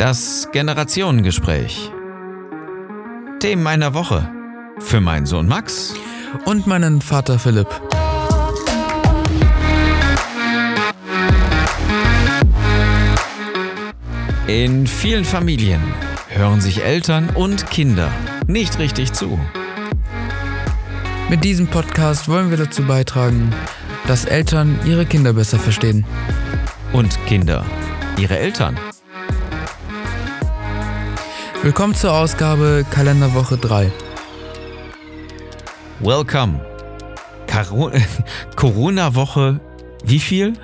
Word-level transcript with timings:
Das 0.00 0.48
Generationengespräch. 0.50 1.92
Themen 3.38 3.62
meiner 3.62 3.92
Woche. 3.92 4.32
Für 4.78 4.98
meinen 4.98 5.26
Sohn 5.26 5.46
Max. 5.46 5.92
Und 6.46 6.66
meinen 6.66 7.02
Vater 7.02 7.38
Philipp. 7.38 7.68
In 14.46 14.86
vielen 14.86 15.26
Familien 15.26 15.82
hören 16.28 16.62
sich 16.62 16.82
Eltern 16.82 17.28
und 17.34 17.70
Kinder 17.70 18.10
nicht 18.46 18.78
richtig 18.78 19.12
zu. 19.12 19.38
Mit 21.28 21.44
diesem 21.44 21.66
Podcast 21.66 22.26
wollen 22.26 22.48
wir 22.48 22.56
dazu 22.56 22.84
beitragen, 22.84 23.52
dass 24.06 24.24
Eltern 24.24 24.80
ihre 24.86 25.04
Kinder 25.04 25.34
besser 25.34 25.58
verstehen. 25.58 26.06
Und 26.94 27.18
Kinder 27.26 27.66
ihre 28.16 28.38
Eltern. 28.38 28.78
Willkommen 31.62 31.94
zur 31.94 32.14
Ausgabe 32.14 32.86
Kalenderwoche 32.90 33.58
3. 33.58 33.92
Welcome. 36.00 36.64
Corona-Woche, 38.56 39.60
wie 40.02 40.20
viel? 40.20 40.54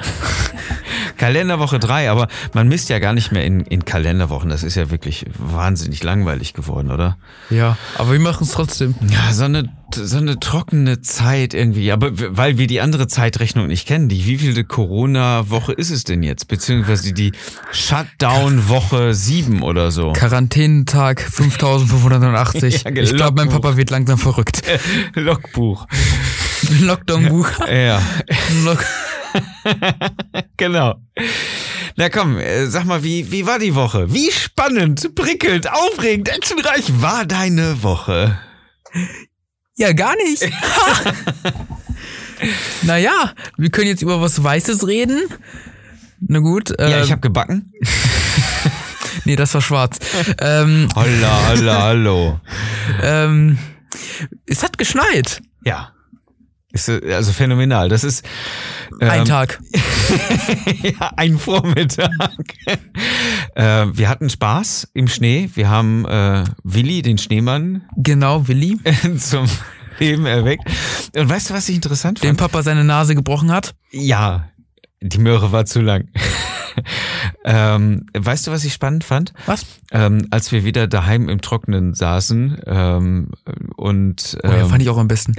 Kalenderwoche 1.16 1.78
3, 1.78 2.10
aber 2.10 2.28
man 2.52 2.68
misst 2.68 2.88
ja 2.88 2.98
gar 2.98 3.12
nicht 3.12 3.32
mehr 3.32 3.44
in, 3.44 3.60
in 3.60 3.84
Kalenderwochen. 3.84 4.50
Das 4.50 4.62
ist 4.62 4.74
ja 4.74 4.90
wirklich 4.90 5.26
wahnsinnig 5.38 6.02
langweilig 6.02 6.54
geworden, 6.54 6.90
oder? 6.90 7.16
Ja, 7.50 7.76
aber 7.96 8.12
wir 8.12 8.20
machen 8.20 8.44
es 8.44 8.52
trotzdem. 8.52 8.94
Ja, 9.08 9.32
so 9.32 9.44
eine, 9.44 9.68
so 9.94 10.18
eine 10.18 10.38
trockene 10.38 11.00
Zeit 11.00 11.54
irgendwie. 11.54 11.92
Aber 11.92 12.10
weil 12.36 12.58
wir 12.58 12.66
die 12.66 12.80
andere 12.80 13.06
Zeitrechnung 13.06 13.66
nicht 13.66 13.86
kennen, 13.86 14.08
die 14.08 14.26
wievielte 14.26 14.64
Corona-Woche 14.64 15.72
ist 15.72 15.90
es 15.90 16.04
denn 16.04 16.22
jetzt? 16.22 16.48
Beziehungsweise 16.48 17.12
die 17.12 17.32
Shutdown-Woche 17.72 19.14
7 19.14 19.62
oder 19.62 19.90
so. 19.90 20.12
Quarantänentag 20.12 21.20
5589. 21.20 22.84
ja, 22.84 22.90
ich 22.90 23.14
glaube, 23.14 23.42
mein 23.42 23.50
Papa 23.50 23.76
wird 23.76 23.90
langsam 23.90 24.18
verrückt. 24.18 24.62
Logbuch. 25.14 25.86
Lockdown-Buch. 26.80 27.48
Ja. 27.68 28.00
Lock 28.64 28.84
genau. 30.56 30.94
Na 31.96 32.08
komm, 32.10 32.38
äh, 32.38 32.66
sag 32.66 32.84
mal, 32.84 33.02
wie, 33.02 33.30
wie 33.30 33.46
war 33.46 33.58
die 33.58 33.74
Woche? 33.74 34.12
Wie 34.12 34.30
spannend, 34.30 35.14
prickelnd, 35.14 35.72
aufregend, 35.72 36.28
actionreich 36.28 37.00
war 37.00 37.24
deine 37.24 37.82
Woche? 37.82 38.38
Ja, 39.76 39.92
gar 39.92 40.14
nicht. 40.16 40.42
naja, 42.82 43.32
wir 43.56 43.70
können 43.70 43.88
jetzt 43.88 44.02
über 44.02 44.20
was 44.20 44.42
Weißes 44.42 44.86
reden. 44.86 45.22
Na 46.20 46.38
gut. 46.38 46.78
Äh, 46.78 46.90
ja, 46.90 47.02
ich 47.02 47.12
habe 47.12 47.20
gebacken. 47.20 47.72
nee, 49.24 49.36
das 49.36 49.52
war 49.54 49.60
schwarz. 49.60 49.98
ähm, 50.40 50.90
holla, 50.94 51.48
holla, 51.48 51.82
hallo. 51.82 52.40
ähm, 53.02 53.58
es 54.46 54.62
hat 54.62 54.78
geschneit. 54.78 55.42
Ja. 55.64 55.92
Ist 56.76 56.90
also 56.90 57.32
phänomenal. 57.32 57.88
Das 57.88 58.04
ist 58.04 58.22
ähm, 59.00 59.08
ein 59.08 59.24
Tag. 59.24 59.58
ja, 60.82 61.10
ein 61.16 61.38
Vormittag. 61.38 62.10
äh, 63.54 63.86
wir 63.92 64.08
hatten 64.10 64.28
Spaß 64.28 64.88
im 64.92 65.08
Schnee. 65.08 65.48
Wir 65.54 65.70
haben 65.70 66.04
äh, 66.04 66.44
Willi, 66.64 67.00
den 67.00 67.16
Schneemann. 67.16 67.86
Genau, 67.96 68.46
Willi. 68.46 68.78
zum 69.18 69.48
Leben 69.98 70.26
erweckt. 70.26 70.64
Und 71.16 71.28
weißt 71.30 71.48
du, 71.48 71.54
was 71.54 71.66
ich 71.70 71.76
interessant 71.76 72.18
fand? 72.18 72.28
Dem 72.28 72.36
Papa 72.36 72.62
seine 72.62 72.84
Nase 72.84 73.14
gebrochen 73.14 73.50
hat? 73.50 73.74
Ja, 73.90 74.50
die 75.00 75.18
Möhre 75.18 75.52
war 75.52 75.64
zu 75.64 75.80
lang. 75.80 76.08
ähm, 77.44 78.06
weißt 78.16 78.46
du, 78.46 78.50
was 78.50 78.64
ich 78.64 78.72
spannend 78.72 79.04
fand? 79.04 79.32
Was? 79.46 79.64
Ähm, 79.92 80.26
als 80.30 80.52
wir 80.52 80.64
wieder 80.64 80.86
daheim 80.86 81.28
im 81.28 81.40
Trockenen 81.40 81.94
saßen 81.94 82.60
ähm, 82.66 83.30
und 83.76 84.38
ähm, 84.42 84.50
oh 84.50 84.56
ja, 84.56 84.66
fand 84.66 84.82
ich 84.82 84.88
auch 84.88 84.98
am 84.98 85.08
besten. 85.08 85.34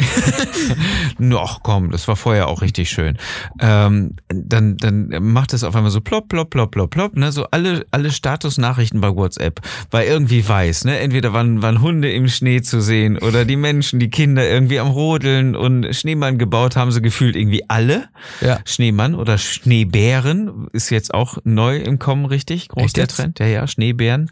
Noch 1.17 1.63
komm, 1.63 1.91
das 1.91 2.07
war 2.07 2.15
vorher 2.15 2.47
auch 2.47 2.61
richtig 2.61 2.89
schön. 2.89 3.17
Ähm, 3.59 4.15
dann 4.29 4.77
dann 4.77 5.09
macht 5.21 5.53
es 5.53 5.63
auf 5.63 5.75
einmal 5.75 5.91
so 5.91 6.01
plopp 6.01 6.29
plopp 6.29 6.49
plopp 6.49 6.71
plopp 6.71 6.91
plopp, 6.91 7.15
ne, 7.17 7.31
so 7.31 7.45
alle 7.51 7.85
alle 7.91 8.11
Statusnachrichten 8.11 9.01
bei 9.01 9.13
WhatsApp, 9.13 9.61
weil 9.91 10.07
irgendwie 10.07 10.47
weiß, 10.47 10.85
ne, 10.85 10.99
entweder 10.99 11.33
waren 11.33 11.61
waren 11.61 11.81
Hunde 11.81 12.11
im 12.11 12.27
Schnee 12.27 12.61
zu 12.61 12.81
sehen 12.81 13.17
oder 13.17 13.45
die 13.45 13.57
Menschen, 13.57 13.99
die 13.99 14.09
Kinder 14.09 14.47
irgendwie 14.47 14.79
am 14.79 14.87
rodeln 14.87 15.55
und 15.55 15.93
Schneemann 15.93 16.37
gebaut 16.37 16.75
haben, 16.75 16.91
so 16.91 17.01
gefühlt 17.01 17.35
irgendwie 17.35 17.69
alle. 17.69 18.09
Ja. 18.41 18.59
Schneemann 18.65 19.15
oder 19.15 19.37
Schneebären 19.37 20.67
ist 20.73 20.89
jetzt 20.89 21.13
auch 21.13 21.26
neu 21.43 21.77
im 21.77 21.99
Kommen, 21.99 22.25
richtig? 22.25 22.69
Groß 22.69 22.83
Echt 22.83 22.97
der 22.97 23.07
Trend. 23.07 23.39
Ja, 23.39 23.47
ja, 23.47 23.67
Schneebären. 23.67 24.29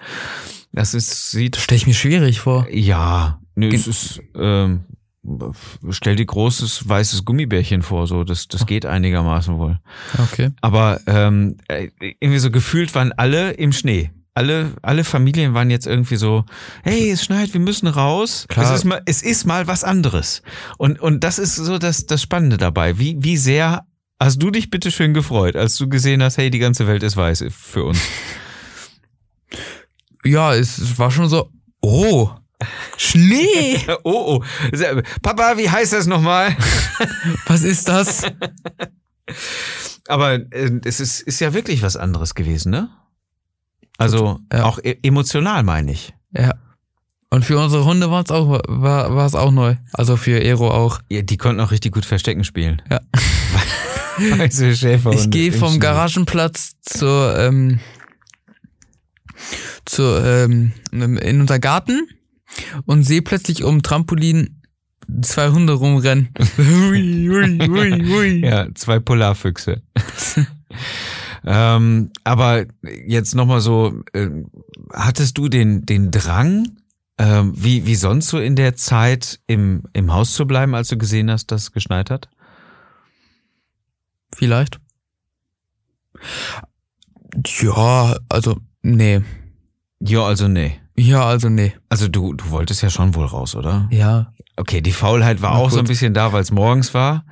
Das 0.71 0.93
ist, 0.93 1.31
sieht. 1.31 1.55
Stelle 1.55 1.77
ich 1.77 1.87
mir 1.87 1.93
schwierig 1.93 2.41
vor. 2.41 2.67
Ja, 2.69 3.39
nö, 3.55 3.73
es 3.73 3.87
ist, 3.87 4.21
ähm, 4.35 4.83
stell 5.89 6.15
dir 6.15 6.25
großes 6.25 6.87
weißes 6.87 7.25
Gummibärchen 7.25 7.81
vor, 7.81 8.07
so 8.07 8.23
das 8.23 8.47
das 8.47 8.65
geht 8.65 8.85
einigermaßen 8.85 9.57
wohl. 9.57 9.79
Okay. 10.17 10.49
Aber 10.61 10.99
ähm, 11.07 11.57
äh, 11.67 11.89
irgendwie 12.19 12.39
so 12.39 12.51
gefühlt 12.51 12.93
waren 12.95 13.11
alle 13.13 13.51
im 13.51 13.71
Schnee. 13.71 14.11
Alle 14.33 14.73
alle 14.81 15.03
Familien 15.03 15.53
waren 15.53 15.69
jetzt 15.69 15.87
irgendwie 15.87 16.17
so, 16.17 16.43
hey, 16.83 17.09
es 17.09 17.23
schneit, 17.23 17.53
wir 17.53 17.61
müssen 17.61 17.87
raus. 17.87 18.45
Klar. 18.49 18.65
Es 18.65 18.79
ist 18.79 18.83
mal 18.83 19.01
es 19.05 19.21
ist 19.23 19.45
mal 19.45 19.67
was 19.67 19.83
anderes. 19.83 20.41
Und 20.77 20.99
und 20.99 21.23
das 21.23 21.39
ist 21.39 21.55
so 21.55 21.77
das 21.77 22.05
das 22.05 22.21
Spannende 22.21 22.57
dabei, 22.57 22.99
wie 22.99 23.15
wie 23.19 23.37
sehr 23.37 23.85
Hast 24.19 24.41
du 24.41 24.49
dich 24.49 24.69
bitte 24.69 24.91
schön 24.91 25.13
gefreut, 25.13 25.55
als 25.55 25.75
du 25.75 25.89
gesehen 25.89 26.23
hast, 26.23 26.37
hey, 26.37 26.49
die 26.49 26.59
ganze 26.59 26.87
Welt 26.87 27.03
ist 27.03 27.17
weiß 27.17 27.45
für 27.49 27.85
uns? 27.85 27.99
Ja, 30.27 30.55
es 30.55 30.97
war 30.97 31.11
schon 31.11 31.29
so, 31.29 31.51
oh, 31.81 32.31
Schnee! 32.97 33.79
oh, 34.03 34.41
oh. 34.41 34.43
Papa, 35.21 35.57
wie 35.57 35.69
heißt 35.69 35.93
das 35.93 36.07
nochmal? 36.07 36.55
was 37.47 37.63
ist 37.63 37.87
das? 37.87 38.23
Aber 40.07 40.33
äh, 40.33 40.79
es 40.85 40.99
ist, 40.99 41.21
ist 41.21 41.39
ja 41.41 41.53
wirklich 41.53 41.81
was 41.81 41.97
anderes 41.97 42.35
gewesen, 42.35 42.71
ne? 42.71 42.89
Also 43.97 44.39
ja. 44.51 44.63
auch 44.63 44.79
e 44.83 44.97
emotional, 45.03 45.63
meine 45.63 45.91
ich. 45.91 46.13
Ja. 46.31 46.55
Und 47.29 47.43
für 47.43 47.57
unsere 47.59 47.85
Hunde 47.85 48.11
war 48.11 48.23
es 48.23 48.31
auch, 48.31 48.61
war, 48.67 49.15
war 49.15 49.25
es 49.25 49.35
auch 49.35 49.51
neu. 49.51 49.75
Also 49.93 50.15
für 50.15 50.41
Ero 50.41 50.71
auch. 50.71 51.01
Ja, 51.09 51.21
die 51.21 51.37
konnten 51.37 51.59
auch 51.61 51.71
richtig 51.71 51.93
gut 51.93 52.05
Verstecken 52.05 52.43
spielen. 52.43 52.81
Ja. 52.89 53.01
Ich 55.13 55.29
gehe 55.29 55.51
vom 55.51 55.79
Garagenplatz 55.79 56.75
zur, 56.81 57.37
ähm, 57.37 57.79
zur, 59.85 60.23
ähm, 60.25 60.71
in 60.91 61.41
unser 61.41 61.59
Garten 61.59 62.07
und 62.85 63.03
sehe 63.03 63.21
plötzlich 63.21 63.63
um 63.63 63.81
Trampolin 63.83 64.61
zwei 65.21 65.49
Hunde 65.49 65.73
rumrennen. 65.73 66.29
hui, 66.57 67.27
hui, 67.29 67.59
hui, 67.67 68.05
hui. 68.07 68.39
Ja, 68.45 68.67
zwei 68.73 68.99
Polarfüchse. 68.99 69.81
ähm, 71.45 72.11
aber 72.23 72.65
jetzt 73.05 73.35
nochmal 73.35 73.61
so, 73.61 74.01
äh, 74.13 74.29
hattest 74.93 75.37
du 75.37 75.47
den, 75.47 75.85
den 75.85 76.11
Drang, 76.11 76.77
ähm, 77.17 77.53
wie, 77.55 77.85
wie 77.85 77.95
sonst 77.95 78.27
so 78.27 78.39
in 78.39 78.55
der 78.55 78.75
Zeit 78.75 79.39
im, 79.47 79.83
im 79.93 80.13
Haus 80.13 80.33
zu 80.33 80.45
bleiben, 80.45 80.75
als 80.75 80.89
du 80.89 80.97
gesehen 80.97 81.31
hast, 81.31 81.51
dass 81.51 81.63
es 81.63 81.71
geschneit 81.71 82.09
hat? 82.09 82.29
Vielleicht. 84.35 84.79
Ja, 87.61 88.17
also, 88.29 88.57
nee. 88.81 89.21
Ja, 89.99 90.23
also 90.25 90.47
nee. 90.47 90.79
Ja, 90.97 91.25
also 91.25 91.49
nee. 91.49 91.73
Also 91.89 92.07
du, 92.07 92.33
du 92.33 92.49
wolltest 92.49 92.81
ja 92.81 92.89
schon 92.89 93.15
wohl 93.15 93.25
raus, 93.25 93.55
oder? 93.55 93.87
Ja. 93.91 94.33
Okay, 94.57 94.81
die 94.81 94.91
Faulheit 94.91 95.41
war 95.41 95.51
Na, 95.51 95.57
auch 95.57 95.63
gut. 95.65 95.73
so 95.73 95.79
ein 95.79 95.85
bisschen 95.85 96.13
da, 96.13 96.33
weil 96.33 96.41
es 96.41 96.51
morgens 96.51 96.93
war. 96.93 97.25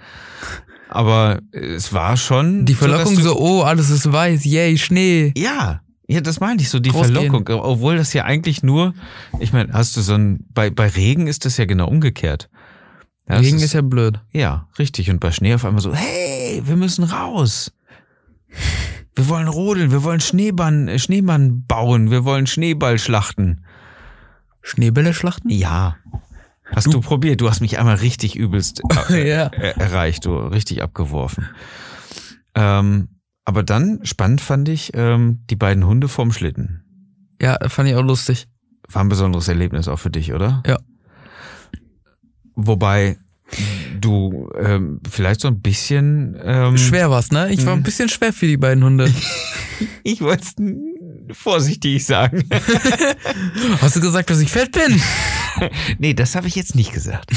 Aber 0.89 1.39
es 1.51 1.91
war 1.91 2.17
schon. 2.17 2.65
Die 2.65 2.75
Verlockung 2.75 3.15
so, 3.15 3.21
so, 3.21 3.39
oh, 3.39 3.61
alles 3.63 3.89
ist 3.89 4.11
weiß, 4.11 4.45
yay, 4.45 4.77
Schnee. 4.77 5.33
Ja, 5.35 5.81
ja, 6.07 6.21
das 6.21 6.39
meine 6.39 6.61
ich 6.61 6.69
so, 6.69 6.79
die 6.79 6.89
Rausgehen. 6.89 7.31
Verlockung. 7.31 7.47
Obwohl 7.49 7.97
das 7.97 8.13
ja 8.13 8.25
eigentlich 8.25 8.61
nur, 8.61 8.93
ich 9.39 9.53
meine, 9.53 9.73
hast 9.73 9.95
du 9.97 10.01
so 10.01 10.13
ein, 10.13 10.45
bei, 10.53 10.69
bei 10.69 10.87
Regen 10.87 11.27
ist 11.27 11.45
das 11.45 11.57
ja 11.57 11.65
genau 11.65 11.87
umgekehrt. 11.87 12.49
Ja, 13.27 13.37
Regen 13.37 13.57
ist, 13.57 13.63
ist, 13.63 13.73
ja 13.73 13.81
blöd. 13.81 14.19
Ja, 14.31 14.67
richtig. 14.77 15.09
Und 15.09 15.19
bei 15.19 15.31
Schnee 15.31 15.53
auf 15.53 15.65
einmal 15.65 15.81
so, 15.81 15.93
hey, 15.93 16.61
wir 16.65 16.75
müssen 16.75 17.03
raus. 17.03 17.71
Wir 19.15 19.29
wollen 19.29 19.47
rodeln, 19.47 19.91
wir 19.91 20.03
wollen 20.03 20.19
Schneemann, 20.19 20.87
äh, 20.87 20.99
Schneemann 20.99 21.65
bauen, 21.65 22.11
wir 22.11 22.25
wollen 22.25 22.47
Schneeball 22.47 22.99
schlachten. 22.99 23.63
Schneebälle 24.61 25.13
schlachten? 25.13 25.49
Ja. 25.49 25.97
Hast 26.75 26.87
du, 26.87 26.91
du 26.91 27.01
probiert? 27.01 27.41
Du 27.41 27.49
hast 27.49 27.61
mich 27.61 27.77
einmal 27.77 27.95
richtig 27.95 28.35
übelst 28.35 28.81
äh, 29.09 29.29
ja. 29.29 29.47
Äh, 29.47 29.79
erreicht, 29.79 30.25
du 30.25 30.35
richtig 30.35 30.81
abgeworfen. 30.81 31.49
Ähm, 32.55 33.09
aber 33.45 33.63
dann 33.63 33.99
spannend 34.03 34.41
fand 34.41 34.69
ich 34.69 34.91
ähm, 34.95 35.43
die 35.49 35.55
beiden 35.55 35.85
Hunde 35.85 36.07
vorm 36.07 36.31
Schlitten. 36.31 36.83
Ja, 37.41 37.57
fand 37.67 37.89
ich 37.89 37.95
auch 37.95 38.03
lustig. 38.03 38.47
War 38.89 39.03
ein 39.03 39.09
besonderes 39.09 39.47
Erlebnis 39.47 39.87
auch 39.87 39.99
für 39.99 40.09
dich, 40.09 40.33
oder? 40.33 40.63
Ja. 40.65 40.77
Wobei 42.55 43.17
du 43.99 44.49
ähm, 44.59 44.99
vielleicht 45.09 45.41
so 45.41 45.47
ein 45.47 45.61
bisschen 45.61 46.37
ähm, 46.43 46.77
schwer 46.77 47.09
warst, 47.09 47.31
ne? 47.31 47.51
Ich 47.51 47.65
war 47.65 47.73
ein 47.73 47.79
mhm. 47.79 47.83
bisschen 47.83 48.09
schwer 48.09 48.33
für 48.33 48.47
die 48.47 48.57
beiden 48.57 48.83
Hunde. 48.83 49.13
ich 50.03 50.21
wollte 50.21 50.45
vorsichtig 51.31 52.05
sagen. 52.05 52.47
Hast 53.81 53.95
du 53.95 54.01
gesagt, 54.01 54.29
dass 54.29 54.39
ich 54.39 54.49
fett 54.49 54.71
bin? 54.71 55.01
nee, 55.97 56.13
das 56.13 56.35
habe 56.35 56.47
ich 56.47 56.55
jetzt 56.55 56.75
nicht 56.75 56.93
gesagt. 56.93 57.31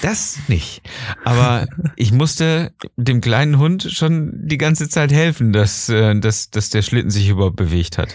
Das 0.00 0.38
nicht. 0.48 0.82
Aber 1.24 1.66
ich 1.94 2.12
musste 2.12 2.72
dem 2.96 3.20
kleinen 3.20 3.58
Hund 3.58 3.88
schon 3.92 4.32
die 4.48 4.58
ganze 4.58 4.88
Zeit 4.88 5.12
helfen, 5.12 5.52
dass, 5.52 5.88
äh, 5.88 6.18
dass, 6.18 6.50
dass 6.50 6.70
der 6.70 6.82
Schlitten 6.82 7.10
sich 7.10 7.28
überhaupt 7.28 7.56
bewegt 7.56 7.98
hat. 7.98 8.14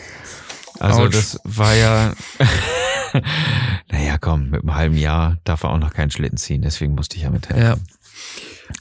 Also 0.80 1.03
Autsch. 1.03 1.15
das 1.15 1.39
war 1.44 1.73
ja. 1.75 2.13
naja, 3.92 4.18
komm, 4.19 4.50
mit 4.50 4.62
einem 4.62 4.75
halben 4.75 4.98
Jahr 4.98 5.38
darf 5.44 5.63
er 5.63 5.71
auch 5.71 5.77
noch 5.77 5.94
keinen 5.94 6.12
Schlitten 6.12 6.38
ziehen, 6.38 6.62
deswegen 6.62 6.95
musste 6.95 7.18
ich 7.18 7.24
ja 7.24 7.30
mithelfen. 7.30 7.63
Ja. 7.63 7.75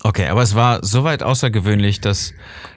Okay, 0.03 0.27
aber 0.29 0.43
es 0.43 0.55
war 0.55 0.85
soweit 0.85 1.23
außergewöhnlich, 1.23 2.01
dass, 2.01 2.33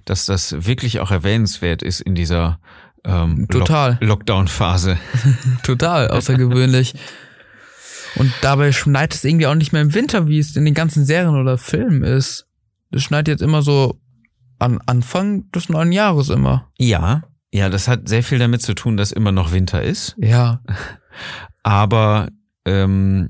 dass 0.06 0.26
das 0.26 0.66
wirklich 0.66 1.00
auch 1.00 1.12
erwähnenswert 1.12 1.82
ist 1.82 2.02
in 2.02 2.16
dieser 2.16 2.60
ähm, 3.04 3.48
Total. 3.50 3.92
Lock 3.94 4.10
Lockdown-Phase. 4.10 4.98
Total 5.64 6.10
außergewöhnlich. 6.10 6.94
Und 8.16 8.34
dabei 8.42 8.72
schneit 8.72 9.14
es 9.14 9.24
irgendwie 9.24 9.48
auch 9.48 9.56
nicht 9.56 9.72
mehr 9.72 9.82
im 9.82 9.94
Winter, 9.94 10.28
wie 10.28 10.40
es 10.40 10.56
in 10.56 10.66
den 10.66 10.74
ganzen 10.74 11.06
Serien 11.06 11.36
oder 11.36 11.58
Filmen 11.58 12.04
ist. 12.04 12.48
Es 12.92 13.04
schneit 13.04 13.28
jetzt 13.28 13.42
immer 13.42 13.62
so 13.62 14.00
an 14.58 14.80
Anfang 14.86 15.50
des 15.52 15.70
neuen 15.70 15.92
Jahres 15.92 16.30
immer. 16.30 16.70
Ja, 16.78 17.24
ja, 17.52 17.70
das 17.70 17.88
hat 17.88 18.08
sehr 18.08 18.24
viel 18.24 18.40
damit 18.40 18.62
zu 18.62 18.76
tun, 18.76 18.98
dass 18.98 19.12
immer 19.12 19.32
noch 19.32 19.52
Winter 19.52 19.82
ist. 19.82 20.16
Ja. 20.20 20.62
Aber 21.64 22.30
ähm, 22.66 23.30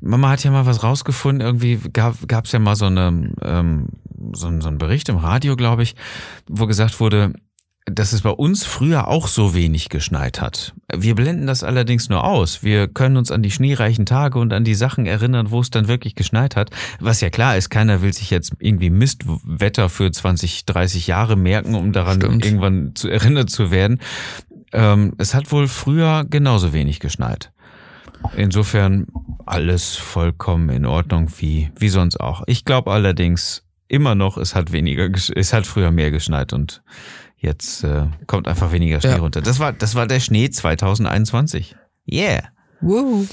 Mama 0.00 0.30
hat 0.30 0.44
ja 0.44 0.50
mal 0.50 0.66
was 0.66 0.82
rausgefunden. 0.82 1.46
Irgendwie 1.46 1.78
gab 1.92 2.44
es 2.44 2.52
ja 2.52 2.58
mal 2.58 2.76
so, 2.76 2.86
eine, 2.86 3.32
ähm, 3.42 3.88
so, 4.32 4.60
so 4.60 4.68
einen 4.68 4.78
Bericht 4.78 5.08
im 5.08 5.16
Radio, 5.16 5.56
glaube 5.56 5.82
ich, 5.82 5.94
wo 6.48 6.66
gesagt 6.66 7.00
wurde, 7.00 7.32
dass 7.86 8.14
es 8.14 8.22
bei 8.22 8.30
uns 8.30 8.64
früher 8.64 9.08
auch 9.08 9.28
so 9.28 9.54
wenig 9.54 9.90
geschneit 9.90 10.40
hat. 10.40 10.74
Wir 10.94 11.14
blenden 11.14 11.46
das 11.46 11.62
allerdings 11.62 12.08
nur 12.08 12.24
aus. 12.24 12.62
Wir 12.62 12.88
können 12.88 13.18
uns 13.18 13.30
an 13.30 13.42
die 13.42 13.50
schneereichen 13.50 14.06
Tage 14.06 14.38
und 14.38 14.54
an 14.54 14.64
die 14.64 14.74
Sachen 14.74 15.04
erinnern, 15.04 15.50
wo 15.50 15.60
es 15.60 15.68
dann 15.68 15.86
wirklich 15.86 16.14
geschneit 16.14 16.56
hat. 16.56 16.70
Was 16.98 17.20
ja 17.20 17.28
klar 17.28 17.58
ist, 17.58 17.68
keiner 17.68 18.00
will 18.00 18.12
sich 18.14 18.30
jetzt 18.30 18.52
irgendwie 18.58 18.88
Mistwetter 18.88 19.90
für 19.90 20.10
20, 20.10 20.64
30 20.64 21.06
Jahre 21.06 21.36
merken, 21.36 21.74
um 21.74 21.92
daran 21.92 22.22
Stimmt. 22.22 22.44
irgendwann 22.44 22.94
zu 22.94 23.08
erinnert 23.10 23.50
zu 23.50 23.70
werden. 23.70 24.00
Ähm, 24.74 25.14
es 25.18 25.34
hat 25.34 25.50
wohl 25.52 25.68
früher 25.68 26.24
genauso 26.28 26.72
wenig 26.72 27.00
geschneit. 27.00 27.52
Insofern 28.36 29.06
alles 29.46 29.96
vollkommen 29.96 30.68
in 30.70 30.86
Ordnung, 30.86 31.30
wie, 31.38 31.70
wie 31.78 31.88
sonst 31.88 32.18
auch. 32.18 32.42
Ich 32.46 32.64
glaube 32.64 32.90
allerdings 32.92 33.62
immer 33.88 34.14
noch, 34.14 34.36
es 34.36 34.54
hat 34.54 34.72
weniger, 34.72 35.08
es 35.34 35.52
hat 35.52 35.66
früher 35.66 35.90
mehr 35.90 36.10
geschneit 36.10 36.52
und 36.52 36.82
jetzt 37.36 37.84
äh, 37.84 38.06
kommt 38.26 38.48
einfach 38.48 38.72
weniger 38.72 39.00
Schnee 39.00 39.10
Ja. 39.10 39.16
runter. 39.18 39.42
Das 39.42 39.58
war, 39.58 39.72
das 39.72 39.94
war 39.94 40.06
der 40.06 40.20
Schnee 40.20 40.50
2021. 40.50 41.76
Yeah. 42.10 42.44
Wow. 42.80 43.26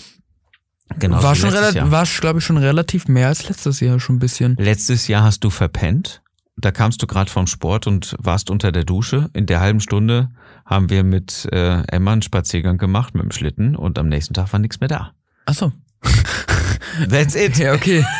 Genau. 0.99 1.23
war 1.23 1.35
schon 1.35 1.51
relativ, 1.51 1.89
war, 1.89 2.05
glaube 2.19 2.39
ich, 2.39 2.45
schon 2.45 2.57
relativ 2.57 3.07
mehr 3.07 3.27
als 3.27 3.47
letztes 3.47 3.79
Jahr 3.79 3.99
schon 3.99 4.17
ein 4.17 4.19
bisschen. 4.19 4.55
Letztes 4.59 5.07
Jahr 5.07 5.23
hast 5.23 5.43
du 5.43 5.49
verpennt. 5.49 6.21
Da 6.57 6.71
kamst 6.71 7.01
du 7.01 7.07
gerade 7.07 7.31
vom 7.31 7.47
Sport 7.47 7.87
und 7.87 8.15
warst 8.19 8.49
unter 8.49 8.73
der 8.73 8.83
Dusche. 8.83 9.29
In 9.33 9.45
der 9.45 9.61
halben 9.61 9.79
Stunde 9.79 10.29
haben 10.71 10.89
wir 10.89 11.03
mit 11.03 11.47
äh, 11.51 11.83
Emma 11.83 12.13
einen 12.13 12.23
Spaziergang 12.23 12.79
gemacht 12.79 13.13
mit 13.13 13.23
dem 13.23 13.31
Schlitten 13.31 13.75
und 13.75 13.99
am 13.99 14.07
nächsten 14.07 14.33
Tag 14.33 14.51
war 14.53 14.59
nichts 14.59 14.79
mehr 14.79 14.89
da. 14.89 15.13
Achso. 15.45 15.71
That's 17.09 17.35
it. 17.35 17.57
Ja, 17.57 17.73
okay. 17.73 18.05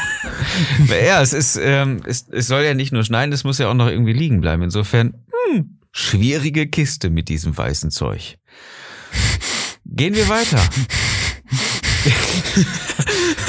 Ja, 0.87 1.21
es 1.21 1.33
ist, 1.33 1.59
ähm, 1.61 2.01
es, 2.05 2.27
es 2.29 2.47
soll 2.47 2.63
ja 2.63 2.73
nicht 2.73 2.91
nur 2.91 3.03
schneien, 3.03 3.31
es 3.31 3.43
muss 3.43 3.57
ja 3.57 3.69
auch 3.69 3.73
noch 3.73 3.87
irgendwie 3.87 4.13
liegen 4.13 4.39
bleiben. 4.41 4.61
Insofern, 4.63 5.13
hm, 5.49 5.79
schwierige 5.91 6.67
Kiste 6.67 7.09
mit 7.09 7.27
diesem 7.29 7.57
weißen 7.57 7.91
Zeug. 7.91 8.37
Gehen 9.85 10.15
wir 10.15 10.29
weiter. 10.29 10.63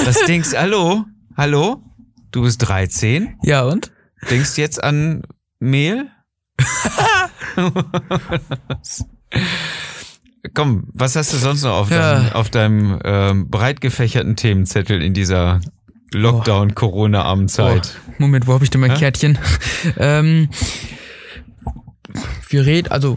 Was 0.05 0.25
denkst 0.27 0.51
Hallo? 0.57 1.05
Hallo? 1.37 1.83
Du 2.31 2.43
bist 2.43 2.67
13? 2.67 3.37
Ja, 3.43 3.63
und? 3.63 3.93
Denkst 4.31 4.57
jetzt 4.57 4.83
an 4.83 5.23
Mehl? 5.59 6.11
Komm, 10.55 10.89
was 10.93 11.17
hast 11.17 11.33
du 11.33 11.37
sonst 11.37 11.63
noch 11.63 11.75
auf 11.77 11.91
Ja. 11.91 12.15
deinem, 12.21 12.33
auf 12.33 12.51
deinem 12.51 12.99
ähm, 13.05 13.49
breit 13.51 13.81
gefächerten 13.81 14.37
Themenzettel 14.37 15.01
in 15.03 15.15
dieser 15.15 15.61
Lockdown-Corona-Armenzeit? 16.13 17.95
Oh, 18.09 18.13
Moment, 18.19 18.47
wo 18.47 18.55
habe 18.55 18.65
ich 18.65 18.71
denn 18.71 18.81
mein 18.81 18.91
Hä? 18.93 18.99
Kärtchen? 18.99 19.39
ähm, 19.97 20.49
wir 22.49 22.67
reden, 22.67 22.91
also 22.91 23.17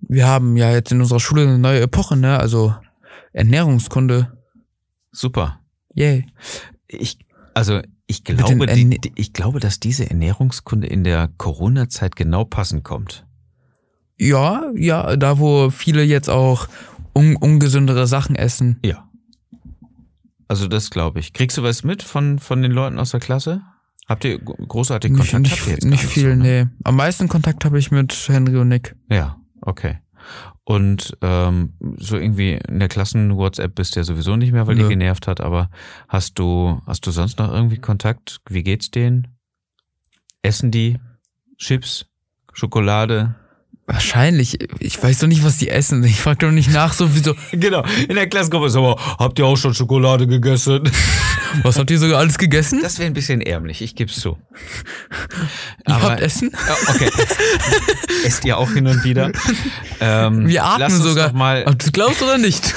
wir 0.00 0.26
haben 0.26 0.56
ja 0.56 0.70
jetzt 0.70 0.92
in 0.92 1.00
unserer 1.00 1.20
Schule 1.20 1.42
eine 1.42 1.58
neue 1.58 1.80
Epoche, 1.80 2.16
ne? 2.16 2.38
Also 2.38 2.74
Ernährungskunde. 3.32 4.32
Super. 5.10 5.60
Yay. 5.94 6.26
Ich, 6.86 7.18
also 7.54 7.80
ich 8.12 8.24
glaube, 8.24 8.66
die, 8.66 8.88
die, 9.00 9.12
ich 9.16 9.32
glaube, 9.32 9.58
dass 9.60 9.80
diese 9.80 10.08
Ernährungskunde 10.08 10.86
in 10.86 11.04
der 11.04 11.28
Corona-Zeit 11.38 12.14
genau 12.16 12.44
passend 12.44 12.84
kommt. 12.84 13.26
Ja, 14.18 14.70
ja, 14.76 15.16
da 15.16 15.38
wo 15.38 15.70
viele 15.70 16.02
jetzt 16.02 16.28
auch 16.30 16.68
un 17.14 17.36
ungesündere 17.36 18.06
Sachen 18.06 18.36
essen. 18.36 18.78
Ja. 18.84 19.08
Also 20.48 20.68
das 20.68 20.90
glaube 20.90 21.20
ich. 21.20 21.32
Kriegst 21.32 21.56
du 21.56 21.62
was 21.62 21.82
mit 21.82 22.02
von, 22.02 22.38
von 22.38 22.62
den 22.62 22.72
Leuten 22.72 22.98
aus 22.98 23.10
der 23.12 23.20
Klasse? 23.20 23.62
Habt 24.06 24.24
ihr 24.24 24.38
gro- 24.38 24.54
großartigen 24.54 25.16
Nicht, 25.16 25.30
Kontakt? 25.30 25.66
nicht, 25.66 25.84
nicht 25.84 26.02
gar 26.02 26.10
viel, 26.10 26.30
so, 26.36 26.42
ne? 26.42 26.64
nee. 26.64 26.70
Am 26.84 26.96
meisten 26.96 27.28
Kontakt 27.28 27.64
habe 27.64 27.78
ich 27.78 27.90
mit 27.90 28.12
Henry 28.28 28.56
und 28.58 28.68
Nick. 28.68 28.94
Ja, 29.10 29.38
okay. 29.62 29.98
Und 30.64 31.16
ähm, 31.22 31.74
so 31.96 32.16
irgendwie 32.16 32.52
in 32.68 32.78
der 32.78 32.88
Klassen-WhatsApp 32.88 33.74
bist 33.74 33.96
du 33.96 34.00
ja 34.00 34.04
sowieso 34.04 34.36
nicht 34.36 34.52
mehr, 34.52 34.66
weil 34.66 34.76
die 34.76 34.82
Nö. 34.82 34.88
genervt 34.88 35.26
hat, 35.26 35.40
aber 35.40 35.70
hast 36.08 36.38
du, 36.38 36.80
hast 36.86 37.06
du 37.06 37.10
sonst 37.10 37.38
noch 37.38 37.52
irgendwie 37.52 37.78
Kontakt? 37.78 38.40
Wie 38.48 38.62
geht's 38.62 38.90
denen? 38.90 39.28
Essen 40.42 40.70
die 40.70 40.98
Chips, 41.58 42.06
Schokolade? 42.52 43.34
Wahrscheinlich. 43.86 44.58
Ich 44.78 45.02
weiß 45.02 45.18
doch 45.18 45.26
nicht, 45.26 45.44
was 45.44 45.58
die 45.58 45.68
essen. 45.68 46.04
Ich 46.04 46.20
frage 46.20 46.46
doch 46.46 46.52
nicht 46.52 46.70
nach, 46.72 46.92
so 46.92 47.14
wie 47.14 47.18
so, 47.18 47.34
Genau, 47.52 47.84
in 48.08 48.14
der 48.14 48.28
Klassengruppe 48.28 48.66
ist 48.66 48.76
aber, 48.76 48.96
habt 49.18 49.38
ihr 49.38 49.46
auch 49.46 49.56
schon 49.56 49.74
Schokolade 49.74 50.26
gegessen? 50.26 50.82
was 51.62 51.78
habt 51.78 51.90
ihr 51.90 51.98
sogar 51.98 52.18
alles 52.18 52.38
gegessen? 52.38 52.80
Das 52.82 52.98
wäre 52.98 53.06
ein 53.06 53.12
bisschen 53.14 53.40
ärmlich, 53.40 53.82
ich 53.82 53.94
geb's 53.94 54.20
zu. 54.20 54.38
Ihr 55.88 55.94
Aber- 55.94 56.10
habt 56.12 56.20
Essen? 56.20 56.50
Ja, 56.52 56.76
okay. 56.94 57.10
Esst 58.24 58.44
ihr 58.44 58.56
auch 58.58 58.70
hin 58.70 58.86
und 58.86 59.02
wieder? 59.04 59.32
Ähm, 60.00 60.48
Wir 60.48 60.64
atmen 60.64 60.80
lass 60.80 60.94
uns 60.94 61.04
sogar. 61.04 61.28
Doch 61.28 61.34
mal, 61.34 61.64
Ob 61.66 61.78
du 61.78 61.90
glaubst 61.90 62.22
oder 62.22 62.38
nicht? 62.38 62.74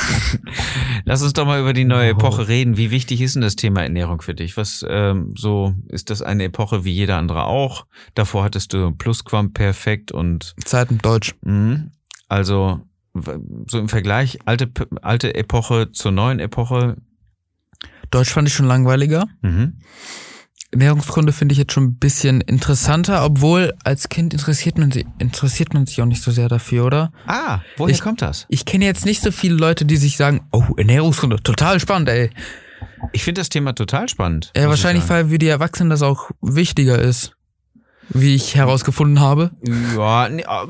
lass 1.06 1.22
uns 1.22 1.34
doch 1.34 1.46
mal 1.46 1.60
über 1.60 1.74
die 1.74 1.86
neue 1.86 2.08
Oh. 2.14 2.18
Epoche 2.18 2.48
reden. 2.48 2.78
Wie 2.78 2.92
wichtig 2.92 3.22
ist 3.22 3.36
denn 3.36 3.42
das 3.42 3.56
Thema 3.56 3.84
Ernährung 3.84 4.22
für 4.22 4.34
dich? 4.34 4.58
Was 4.58 4.84
ähm, 4.88 5.34
so 5.38 5.74
ist 5.90 6.10
das 6.10 6.22
eine 6.22 6.46
Epoche 6.46 6.84
wie 6.86 6.92
jeder 6.94 7.18
andere 7.18 7.46
auch? 7.46 7.86
Davor 8.16 8.44
hattest 8.44 8.74
du 8.74 8.92
Plusquamperfekt 8.92 10.12
und 10.12 10.54
Zeiten 10.66 10.98
Deutsch. 11.00 11.36
mh, 11.44 11.86
also 12.28 12.82
so 13.68 13.80
im 13.80 13.88
Vergleich 13.88 14.40
alte 14.46 14.70
alte 15.02 15.36
Epoche 15.36 15.92
zur 15.92 16.12
neuen 16.12 16.40
Epoche. 16.40 16.98
Deutsch 18.16 18.30
fand 18.32 18.48
ich 18.48 18.54
schon 18.54 18.66
langweiliger. 18.66 19.26
Mhm. 19.42 19.74
Ernährungskunde 20.72 21.32
finde 21.32 21.54
ich 21.54 21.60
jetzt 21.60 21.74
schon 21.74 21.84
ein 21.84 21.96
bisschen 21.98 22.42
interessanter, 22.42 23.24
obwohl 23.24 23.74
als 23.84 24.10
Kind 24.10 24.34
interessiert 24.34 24.78
man, 24.78 24.92
sich, 24.92 25.06
interessiert 25.20 25.74
man 25.74 25.86
sich 25.86 26.02
auch 26.02 26.06
nicht 26.06 26.22
so 26.22 26.32
sehr 26.32 26.50
dafür, 26.50 26.86
oder? 26.86 27.12
Ah, 27.28 27.60
woher 27.78 27.94
Ich- 27.94 28.02
kommt 28.02 28.22
das? 28.22 28.46
Ich 28.50 28.66
kenne 28.66 28.86
jetzt 28.86 29.06
nicht 29.06 29.22
so 29.22 29.32
viele 29.32 29.56
Leute, 29.56 29.86
die 29.86 29.98
sich 29.98 30.18
sagen, 30.18 30.48
oh, 30.52 30.64
Ernährungskunde, 30.78 31.42
total 31.44 31.80
spannend, 31.80 32.10
ey. 32.10 32.30
Ich 33.14 33.24
finde 33.24 33.42
das 33.42 33.50
Thema 33.50 33.74
total 33.74 34.10
spannend. 34.10 34.52
Ja, 34.56 34.68
wahrscheinlich, 34.68 35.08
weil 35.10 35.30
für 35.30 35.38
die 35.38 35.48
Erwachsenen 35.48 35.90
das 35.90 36.02
auch 36.02 36.32
wichtiger 36.42 37.00
ist. 37.00 37.34
Wie 38.10 38.36
ich 38.36 38.56
herausgefunden 38.56 39.20
habe. 39.20 39.52
Ja, 39.96 40.30
nee, 40.30 40.46
ah, 40.46 40.66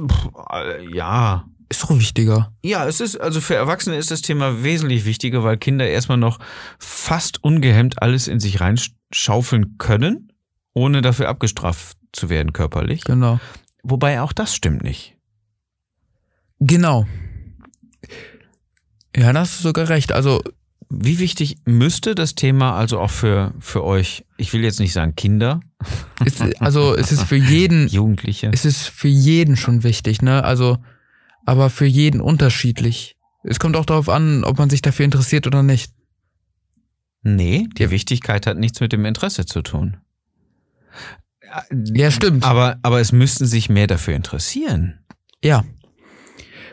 äh, 0.54 0.96
ja. 0.96 1.46
Ist 1.70 1.84
doch 1.84 1.98
wichtiger. 1.98 2.54
Ja, 2.64 2.88
es 2.88 3.02
ist, 3.02 3.20
also 3.20 3.42
für 3.42 3.56
Erwachsene 3.56 3.96
ist 3.96 4.12
das 4.12 4.22
Thema 4.22 4.64
wesentlich 4.64 5.06
wichtiger, 5.06 5.44
weil 5.44 5.58
Kinder 5.58 5.88
erstmal 5.88 6.18
noch 6.18 6.40
fast 6.80 7.44
ungehemmt 7.44 8.02
alles 8.02 8.28
in 8.28 8.40
sich 8.40 8.62
reinschaufeln 8.62 9.78
können, 9.78 10.32
ohne 10.74 11.02
dafür 11.02 11.28
abgestraft 11.28 11.98
zu 12.12 12.30
werden 12.30 12.54
körperlich. 12.54 13.04
Genau. 13.04 13.40
Wobei 13.84 14.22
auch 14.22 14.32
das 14.34 14.56
stimmt 14.56 14.84
nicht. 14.84 15.16
Genau. 16.60 17.06
Ja, 19.16 19.32
da 19.34 19.40
hast 19.42 19.60
du 19.60 19.64
sogar 19.64 19.90
recht. 19.90 20.12
Also, 20.12 20.42
Wie 20.90 21.20
wichtig 21.20 21.58
müsste 21.66 22.14
das 22.16 22.36
Thema 22.36 22.76
also 22.78 23.00
auch 23.00 23.10
für, 23.10 23.54
für 23.60 23.84
euch, 23.84 24.24
ich 24.38 24.54
will 24.54 24.64
jetzt 24.64 24.80
nicht 24.80 24.94
sagen 24.94 25.16
Kinder, 25.16 25.62
ist, 26.24 26.42
also 26.62 26.96
es 26.96 27.12
ist 27.12 27.24
für 27.24 27.36
jeden, 27.56 27.88
Jugendliche. 27.88 28.52
es 28.54 28.66
ist 28.66 28.88
für 28.88 29.08
jeden 29.08 29.56
schon 29.56 29.84
wichtig, 29.84 30.22
ne? 30.22 30.44
Also, 30.44 30.78
aber 31.46 31.70
für 31.70 31.86
jeden 31.86 32.22
unterschiedlich. 32.22 33.18
Es 33.44 33.60
kommt 33.60 33.76
auch 33.76 33.86
darauf 33.86 34.10
an, 34.10 34.44
ob 34.44 34.58
man 34.58 34.70
sich 34.70 34.82
dafür 34.82 35.06
interessiert 35.06 35.46
oder 35.48 35.64
nicht. 35.64 35.92
Nee, 37.22 37.68
die 37.78 37.90
Wichtigkeit 37.90 38.46
hat 38.48 38.58
nichts 38.58 38.80
mit 38.80 38.92
dem 38.92 39.06
Interesse 39.06 39.46
zu 39.46 39.62
tun. 39.62 39.98
Ja, 41.72 42.12
stimmt. 42.12 42.44
Aber, 42.44 42.78
aber 42.82 43.00
es 43.00 43.12
müssten 43.12 43.46
sich 43.46 43.70
mehr 43.70 43.88
dafür 43.88 44.16
interessieren. 44.16 45.00
Ja. 45.44 45.64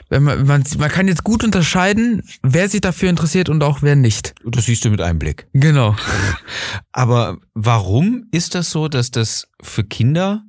Wenn 0.09 0.25
man, 0.25 0.47
man, 0.47 0.65
man 0.77 0.91
kann 0.91 1.09
jetzt 1.09 1.25
gut 1.25 1.43
unterscheiden, 1.43 2.23
wer 2.43 2.69
sich 2.69 2.83
dafür 2.83 3.09
interessiert 3.09 3.49
und 3.49 3.63
auch 3.63 3.81
wer 3.81 3.97
nicht. 3.97 4.35
Das 4.45 4.67
siehst 4.67 4.85
du 4.85 4.91
mit 4.91 5.01
einem 5.01 5.19
Blick. 5.19 5.47
Genau. 5.55 5.97
Aber 6.93 7.39
warum 7.55 8.27
ist 8.31 8.55
das 8.55 8.71
so, 8.71 8.89
dass 8.89 9.11
das 9.11 9.49
für 9.63 9.85
Kinder 9.85 10.45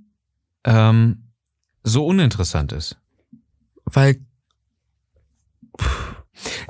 ähm, 0.65 1.29
so 1.83 2.05
uninteressant 2.05 2.73
ist? 2.73 2.97
Weil 3.85 4.17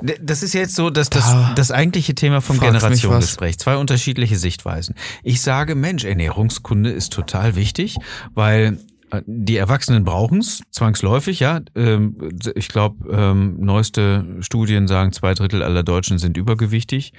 Das 0.02 0.42
ist 0.42 0.54
jetzt 0.54 0.74
so, 0.76 0.90
dass 0.90 1.10
das, 1.10 1.24
Da 1.24 1.52
das 1.54 1.70
eigentliche 1.70 2.14
Thema 2.14 2.40
vom 2.40 2.58
Generationsgespräch. 2.60 3.58
Zwei 3.58 3.76
unterschiedliche 3.76 4.36
Sichtweisen. 4.36 4.94
Ich 5.22 5.40
sage, 5.40 5.74
Mensch, 5.74 6.04
Ernährungskunde 6.04 6.90
ist 6.90 7.12
total 7.12 7.56
wichtig, 7.56 7.96
weil 8.34 8.78
äh, 9.10 9.22
die 9.26 9.56
Erwachsenen 9.56 10.04
brauchen 10.04 10.38
es 10.38 10.62
zwangsläufig, 10.70 11.40
ja. 11.40 11.60
Ähm, 11.74 12.16
Ich 12.54 12.68
glaube, 12.68 13.08
ähm, 13.10 13.56
neueste 13.60 14.24
Studien 14.40 14.86
sagen, 14.88 15.12
zwei 15.12 15.34
Drittel 15.34 15.62
aller 15.62 15.82
Deutschen 15.82 16.18
sind 16.18 16.36
übergewichtig. 16.36 17.12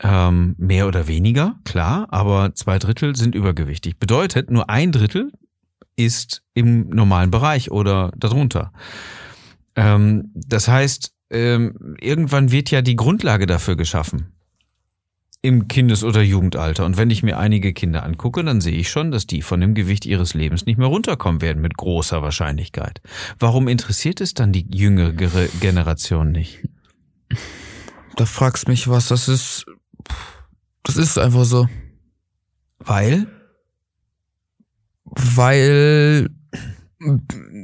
Ähm, 0.00 0.54
mehr 0.58 0.88
oder 0.88 1.06
weniger, 1.06 1.56
klar, 1.64 2.08
aber 2.10 2.54
zwei 2.54 2.78
Drittel 2.78 3.14
sind 3.14 3.34
übergewichtig. 3.34 3.98
Bedeutet, 3.98 4.50
nur 4.50 4.68
ein 4.68 4.90
Drittel 4.90 5.30
ist 5.94 6.42
im 6.54 6.88
normalen 6.88 7.30
Bereich 7.30 7.70
oder 7.70 8.10
darunter. 8.16 8.72
Ähm, 9.76 10.30
das 10.34 10.68
heißt, 10.68 11.12
ähm, 11.30 11.96
irgendwann 12.00 12.52
wird 12.52 12.70
ja 12.70 12.82
die 12.82 12.96
Grundlage 12.96 13.46
dafür 13.46 13.76
geschaffen. 13.76 14.32
Im 15.44 15.66
Kindes- 15.66 16.04
oder 16.04 16.22
Jugendalter. 16.22 16.84
Und 16.84 16.96
wenn 16.96 17.10
ich 17.10 17.24
mir 17.24 17.36
einige 17.36 17.72
Kinder 17.72 18.04
angucke, 18.04 18.44
dann 18.44 18.60
sehe 18.60 18.76
ich 18.76 18.90
schon, 18.90 19.10
dass 19.10 19.26
die 19.26 19.42
von 19.42 19.60
dem 19.60 19.74
Gewicht 19.74 20.06
ihres 20.06 20.34
Lebens 20.34 20.66
nicht 20.66 20.78
mehr 20.78 20.86
runterkommen 20.86 21.40
werden, 21.42 21.60
mit 21.60 21.76
großer 21.76 22.22
Wahrscheinlichkeit. 22.22 23.00
Warum 23.40 23.66
interessiert 23.66 24.20
es 24.20 24.34
dann 24.34 24.52
die 24.52 24.66
jüngere 24.72 25.12
Ge- 25.12 25.48
Generation 25.60 26.30
nicht? 26.30 26.60
da 28.16 28.26
fragst 28.26 28.68
mich 28.68 28.88
was, 28.88 29.08
das 29.08 29.28
ist, 29.28 29.66
das 30.84 30.96
ist 30.96 31.18
einfach 31.18 31.44
so. 31.44 31.66
Weil? 32.78 33.26
Weil 35.04 36.28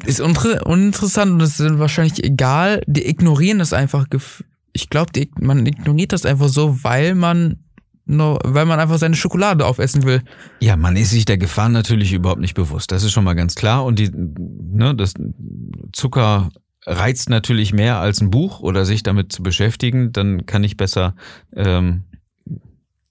ist 0.04 0.20
unter- 0.20 0.66
uninteressant 0.66 1.32
und 1.32 1.42
es 1.42 1.60
ist 1.60 1.78
wahrscheinlich 1.78 2.22
egal. 2.24 2.82
Die 2.86 3.06
ignorieren 3.08 3.58
das 3.58 3.72
einfach. 3.72 4.06
Ich 4.72 4.90
glaube, 4.90 5.12
man 5.40 5.66
ignoriert 5.66 6.12
das 6.12 6.24
einfach 6.24 6.48
so, 6.48 6.82
weil 6.84 7.14
man 7.14 7.64
nur, 8.04 8.38
weil 8.42 8.64
man 8.64 8.80
einfach 8.80 8.98
seine 8.98 9.16
Schokolade 9.16 9.66
aufessen 9.66 10.04
will. 10.04 10.22
Ja, 10.60 10.76
man 10.76 10.96
ist 10.96 11.10
sich 11.10 11.26
der 11.26 11.36
Gefahr 11.36 11.68
natürlich 11.68 12.12
überhaupt 12.12 12.40
nicht 12.40 12.54
bewusst. 12.54 12.90
Das 12.90 13.04
ist 13.04 13.12
schon 13.12 13.24
mal 13.24 13.34
ganz 13.34 13.54
klar. 13.54 13.84
Und 13.84 13.98
die, 13.98 14.10
ne, 14.12 14.94
das 14.94 15.12
Zucker 15.92 16.48
reizt 16.86 17.28
natürlich 17.28 17.74
mehr 17.74 17.98
als 17.98 18.22
ein 18.22 18.30
Buch 18.30 18.60
oder 18.60 18.86
sich 18.86 19.02
damit 19.02 19.30
zu 19.30 19.42
beschäftigen. 19.42 20.12
Dann 20.12 20.46
kann 20.46 20.64
ich 20.64 20.78
besser 20.78 21.14
ähm, 21.54 22.04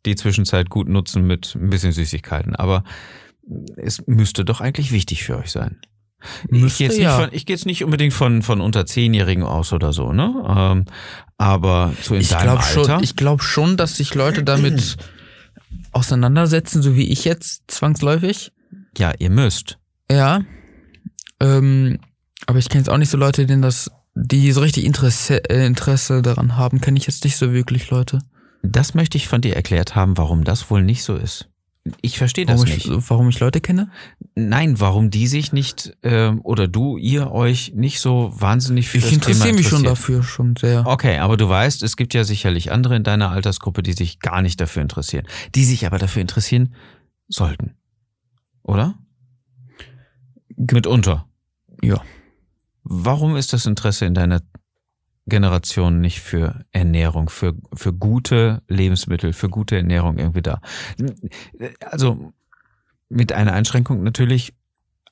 die 0.07 0.15
Zwischenzeit 0.15 0.69
gut 0.72 0.89
nutzen 0.89 1.27
mit 1.27 1.55
ein 1.55 1.69
bisschen 1.69 1.91
Süßigkeiten. 1.91 2.55
Aber 2.55 2.84
es 3.75 4.01
müsste 4.07 4.46
doch 4.46 4.62
eigentlich 4.62 4.91
wichtig 4.91 5.24
für 5.24 5.38
euch 5.38 5.51
sein. 5.51 5.77
Ich 6.50 6.78
gehe 6.78 6.88
jetzt, 6.88 6.98
nicht 6.98 7.04
ja. 7.04 7.28
gehe 7.28 7.44
jetzt 7.48 7.66
nicht 7.66 7.84
unbedingt 7.84 8.14
von, 8.14 8.42
von 8.42 8.62
unter 8.62 8.86
Zehnjährigen 8.86 9.44
aus 9.44 9.74
oder 9.74 9.94
so, 9.94 10.14
ne? 10.14 10.34
Ähm, 10.48 10.86
aber 11.38 11.94
so 12.02 12.16
in 12.16 12.22
Ich 12.22 12.30
deinem 12.30 12.44
glaube 12.44 12.64
Alter. 12.64 12.86
schon, 12.86 13.04
ich 13.04 13.16
glaube 13.16 13.44
schon, 13.44 13.78
dass 13.78 13.98
sich 13.98 14.16
Leute 14.16 14.44
damit 14.44 14.98
auseinandersetzen, 15.92 16.82
so 16.82 16.96
wie 16.96 17.10
ich 17.12 17.26
jetzt 17.26 17.64
zwangsläufig. 17.68 18.52
ja, 18.98 19.14
ihr 19.20 19.30
müsst. 19.30 19.78
Ja. 20.12 20.42
Ähm, 21.40 22.00
aber 22.46 22.60
ich 22.60 22.70
kenne 22.70 22.82
jetzt 22.82 22.90
auch 22.90 22.98
nicht 22.98 23.10
so 23.10 23.18
Leute, 23.18 23.46
denen 23.46 23.62
das, 23.62 23.92
die 24.16 24.52
so 24.52 24.62
richtig 24.62 24.86
Interesse, 24.86 25.48
äh, 25.50 25.66
Interesse 25.66 26.22
daran 26.22 26.56
haben, 26.56 26.82
kenne 26.82 26.98
ich 26.98 27.06
jetzt 27.08 27.24
nicht 27.24 27.38
so 27.38 27.54
wirklich 27.54 27.90
Leute. 27.90 28.20
Das 28.64 28.94
möchte 28.96 29.18
ich 29.18 29.28
von 29.28 29.42
dir 29.42 29.56
erklärt 29.56 29.96
haben, 29.96 30.18
warum 30.18 30.44
das 30.44 30.70
wohl 30.72 30.82
nicht 30.82 31.04
so 31.04 31.16
ist. 31.16 31.50
Ich 32.01 32.17
verstehe 32.17 32.46
das 32.46 32.62
Warum 32.62 32.74
nicht. 32.74 32.86
ich, 32.86 33.10
warum 33.10 33.29
ich 33.29 33.39
Leute 33.39 33.62
kenne? 33.62 33.89
Nein, 34.36 34.79
warum 34.79 35.10
die 35.10 35.27
sich 35.27 35.53
nicht 35.53 35.96
ähm, 36.03 36.41
oder 36.44 36.67
du, 36.67 36.98
ihr 36.98 37.32
euch 37.32 37.74
nicht 37.75 38.00
so 38.00 38.32
wahnsinnig 38.36 38.88
für 38.88 38.98
Ich 38.98 39.06
das 39.06 39.13
interessiere 39.13 39.53
mich 39.53 39.67
schon 39.67 39.84
dafür, 39.84 40.24
schon 40.24 40.56
sehr. 40.56 40.86
Okay, 40.86 41.17
aber 41.17 41.38
du 41.38 41.48
weißt, 41.48 41.84
es 41.84 41.98
gibt 41.98 42.13
ja 42.13 42.24
sicherlich 42.24 42.72
andere 42.72 42.96
in 42.96 43.03
deiner 43.03 43.32
Altersgruppe, 43.32 43.84
die 43.84 43.94
sich 43.94 44.20
gar 44.20 44.41
nicht 44.41 44.60
dafür 44.60 44.82
interessieren, 44.82 45.25
die 45.56 45.65
sich 45.65 45.86
aber 45.86 45.98
dafür 45.98 46.22
interessieren 46.22 46.74
sollten, 47.27 47.75
oder? 48.63 48.96
Mitunter. 50.56 51.27
Ja. 51.84 52.01
Warum 52.84 53.36
ist 53.36 53.53
das 53.53 53.65
Interesse 53.65 54.06
in 54.06 54.13
deiner 54.13 54.41
Generation 55.27 56.00
nicht 56.00 56.22
für 56.22 56.65
Ernährung, 56.72 57.29
für, 57.29 57.53
für 57.74 57.93
gute 57.93 58.62
Lebensmittel, 58.67 59.34
für 59.34 59.50
gute 59.50 59.77
Ernährung 59.77 60.17
irgendwie 60.17 60.41
da? 60.41 60.62
Also 61.86 62.34
mit 63.10 63.34
einer 63.34 63.53
Einschränkung 63.53 64.03
natürlich 64.03 64.53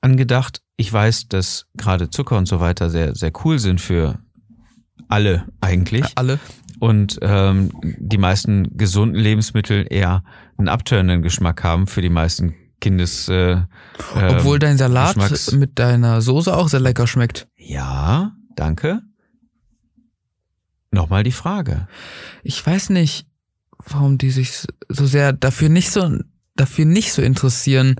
angedacht. 0.01 0.61
Ich 0.77 0.91
weiß, 0.91 1.27
dass 1.27 1.67
gerade 1.75 2.09
Zucker 2.09 2.37
und 2.37 2.47
so 2.47 2.59
weiter 2.59 2.89
sehr, 2.89 3.15
sehr 3.15 3.31
cool 3.43 3.59
sind 3.59 3.81
für 3.81 4.19
alle 5.07 5.45
eigentlich. 5.61 6.05
Alle. 6.15 6.39
Und 6.79 7.19
ähm, 7.21 7.71
die 7.83 8.17
meisten 8.17 8.77
gesunden 8.77 9.19
Lebensmittel 9.19 9.85
eher 9.89 10.23
einen 10.57 10.67
abtörenden 10.67 11.21
Geschmack 11.21 11.63
haben 11.63 11.87
für 11.87 12.01
die 12.01 12.09
meisten 12.09 12.55
Kindes. 12.81 13.29
Äh, 13.29 13.61
Obwohl 14.13 14.55
ähm, 14.55 14.59
dein 14.59 14.77
Salat 14.77 15.15
Geschmacks- 15.15 15.55
mit 15.55 15.79
deiner 15.79 16.21
Soße 16.21 16.55
auch 16.55 16.67
sehr 16.67 16.81
lecker 16.81 17.07
schmeckt. 17.07 17.47
Ja, 17.57 18.33
danke. 18.55 19.01
Nochmal 20.95 21.23
die 21.23 21.31
Frage. 21.31 21.87
Ich 22.43 22.65
weiß 22.65 22.89
nicht, 22.89 23.27
warum 23.85 24.17
die 24.17 24.31
sich 24.31 24.65
so 24.87 25.05
sehr 25.05 25.33
dafür 25.33 25.69
nicht 25.69 25.91
so, 25.91 26.19
dafür 26.55 26.85
nicht 26.85 27.11
so 27.11 27.21
interessieren. 27.21 27.95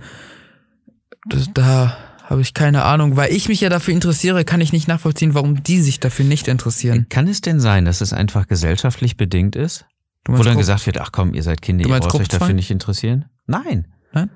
Das, 1.28 1.50
da 1.54 1.98
habe 2.24 2.42
ich 2.42 2.54
keine 2.54 2.84
Ahnung. 2.84 3.18
Weil 3.18 3.34
ich 3.34 3.50
mich 3.50 3.62
ja 3.62 3.70
dafür 3.70 3.94
interessiere, 3.94 4.46
kann 4.46 4.62
ich 4.62 4.72
nicht 4.72 4.88
nachvollziehen, 4.88 5.34
warum 5.34 5.62
die 5.62 5.82
sich 5.82 6.00
dafür 6.00 6.26
nicht 6.26 6.48
interessieren. 6.48 7.08
Kann 7.10 7.28
es 7.28 7.42
denn 7.42 7.60
sein, 7.60 7.84
dass 7.84 8.00
es 8.00 8.14
einfach 8.14 8.48
gesellschaftlich 8.48 9.18
bedingt 9.18 9.56
ist? 9.56 9.86
Wo 10.28 10.42
dann 10.42 10.58
gesagt 10.58 10.86
wird, 10.88 11.00
ach 11.00 11.12
komm, 11.12 11.34
ihr 11.34 11.44
seid 11.44 11.62
Kinder, 11.62 11.86
ihr 11.86 12.00
braucht 12.00 12.16
euch 12.16 12.30
dafür 12.30 12.56
nicht 12.56 12.72
interessieren? 12.72 13.26
Nein. 13.46 13.88
Nein? 14.12 14.32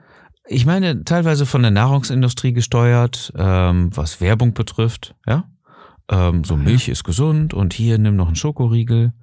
Ich 0.45 0.65
meine, 0.65 1.03
teilweise 1.03 1.45
von 1.45 1.61
der 1.61 1.71
Nahrungsindustrie 1.71 2.53
gesteuert, 2.53 3.31
ähm, 3.35 3.89
was 3.95 4.19
Werbung 4.21 4.53
betrifft, 4.53 5.15
ja. 5.25 5.45
Ähm, 6.09 6.43
so 6.43 6.57
Milch 6.57 6.89
ist 6.89 7.03
gesund 7.03 7.53
und 7.53 7.73
hier 7.73 7.97
nimm 7.97 8.15
noch 8.15 8.27
einen 8.27 8.35
Schokoriegel 8.35 9.13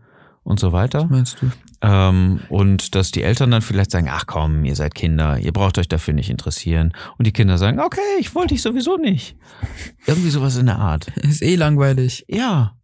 und 0.45 0.61
so 0.61 0.73
weiter. 0.73 1.07
meinst 1.07 1.43
du? 1.43 1.51
Ähm, 1.83 2.41
und 2.49 2.95
dass 2.95 3.11
die 3.11 3.23
Eltern 3.23 3.51
dann 3.51 3.63
vielleicht 3.63 3.91
sagen, 3.91 4.09
ach 4.09 4.27
komm, 4.27 4.65
ihr 4.65 4.77
seid 4.77 4.95
Kinder, 4.95 5.39
ihr 5.39 5.53
braucht 5.53 5.79
euch 5.79 5.89
dafür 5.89 6.15
nicht 6.15 6.31
interessieren. 6.31 6.93
Und 7.19 7.27
die 7.27 7.33
Kinder 7.33 7.59
sagen, 7.59 7.81
okay, 7.81 8.01
ich 8.21 8.35
wollte 8.35 8.55
dich 8.55 8.63
sowieso 8.63 8.97
nicht. 8.97 9.37
Irgendwie 10.07 10.31
sowas 10.31 10.57
in 10.57 10.67
der 10.67 10.79
Art. 10.79 11.09
Ist 11.17 11.43
eh 11.43 11.57
langweilig. 11.57 12.25
Ja. 12.29 12.77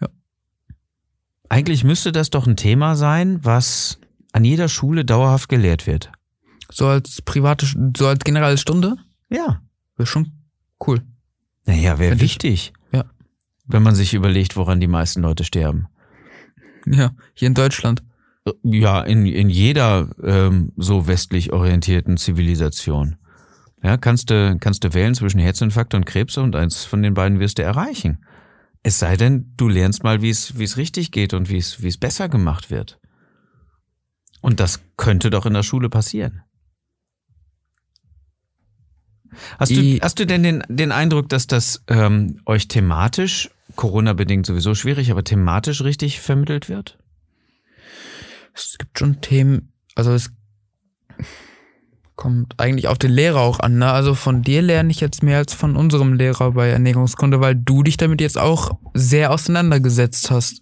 Ja. 0.00 0.08
Eigentlich 1.48 1.84
müsste 1.84 2.12
das 2.12 2.30
doch 2.30 2.46
ein 2.46 2.56
Thema 2.56 2.96
sein, 2.96 3.38
was 3.44 3.98
an 4.32 4.44
jeder 4.44 4.68
Schule 4.68 5.04
dauerhaft 5.04 5.48
gelehrt 5.48 5.86
wird. 5.86 6.10
So 6.70 6.86
als 6.86 7.22
private, 7.22 7.66
so 7.96 8.08
als 8.08 8.24
generelle 8.24 8.58
Stunde? 8.58 8.96
Ja. 9.30 9.62
Wäre 9.96 10.06
schon 10.06 10.32
cool. 10.86 11.02
Naja, 11.64 11.98
wäre 11.98 12.20
wichtig. 12.20 12.72
Wenn 13.68 13.82
man 13.82 13.94
sich 13.94 14.14
überlegt, 14.14 14.56
woran 14.56 14.80
die 14.80 14.86
meisten 14.88 15.22
Leute 15.22 15.44
sterben. 15.44 15.88
Ja, 16.86 17.12
hier 17.34 17.48
in 17.48 17.54
Deutschland. 17.54 18.02
Ja, 18.62 19.02
in, 19.02 19.26
in 19.26 19.50
jeder 19.50 20.08
ähm, 20.22 20.72
so 20.76 21.06
westlich 21.06 21.52
orientierten 21.52 22.16
Zivilisation. 22.16 23.16
Ja, 23.82 23.96
kannst 23.96 24.30
du, 24.30 24.56
kannst 24.58 24.84
du 24.84 24.94
wählen 24.94 25.14
zwischen 25.14 25.38
Herzinfarkt 25.38 25.94
und 25.94 26.06
Krebs 26.06 26.38
und 26.38 26.56
eins 26.56 26.84
von 26.84 27.02
den 27.02 27.14
beiden 27.14 27.40
wirst 27.40 27.58
du 27.58 27.62
erreichen. 27.62 28.24
Es 28.82 28.98
sei 28.98 29.16
denn, 29.16 29.52
du 29.56 29.68
lernst 29.68 30.02
mal, 30.02 30.22
wie 30.22 30.30
es, 30.30 30.58
wie 30.58 30.64
es 30.64 30.76
richtig 30.76 31.12
geht 31.12 31.34
und 31.34 31.50
wie 31.50 31.58
es, 31.58 31.82
wie 31.82 31.88
es 31.88 31.98
besser 31.98 32.28
gemacht 32.28 32.70
wird. 32.70 32.98
Und 34.40 34.60
das 34.60 34.80
könnte 34.96 35.30
doch 35.30 35.46
in 35.46 35.54
der 35.54 35.62
Schule 35.62 35.90
passieren. 35.90 36.42
Hast 39.58 39.76
du, 39.76 39.98
hast 40.00 40.18
du 40.18 40.26
denn 40.26 40.42
den, 40.42 40.64
den 40.68 40.90
Eindruck, 40.90 41.28
dass 41.28 41.46
das 41.46 41.84
ähm, 41.88 42.40
euch 42.46 42.66
thematisch, 42.68 43.50
Corona-bedingt 43.78 44.44
sowieso 44.44 44.74
schwierig, 44.74 45.10
aber 45.12 45.22
thematisch 45.22 45.82
richtig 45.82 46.20
vermittelt 46.20 46.68
wird? 46.68 46.98
Es 48.52 48.76
gibt 48.76 48.98
schon 48.98 49.20
Themen, 49.20 49.72
also 49.94 50.12
es 50.12 50.32
kommt 52.16 52.58
eigentlich 52.58 52.88
auf 52.88 52.98
den 52.98 53.12
Lehrer 53.12 53.40
auch 53.40 53.60
an. 53.60 53.78
Ne? 53.78 53.90
Also 53.90 54.16
von 54.16 54.42
dir 54.42 54.62
lerne 54.62 54.90
ich 54.90 54.98
jetzt 54.98 55.22
mehr 55.22 55.38
als 55.38 55.54
von 55.54 55.76
unserem 55.76 56.14
Lehrer 56.14 56.50
bei 56.50 56.68
Ernährungskunde, 56.68 57.40
weil 57.40 57.54
du 57.54 57.84
dich 57.84 57.96
damit 57.96 58.20
jetzt 58.20 58.36
auch 58.36 58.72
sehr 58.94 59.30
auseinandergesetzt 59.30 60.32
hast. 60.32 60.60